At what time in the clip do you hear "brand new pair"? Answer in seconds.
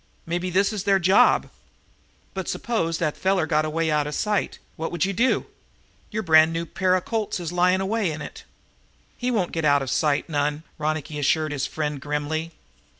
6.23-6.95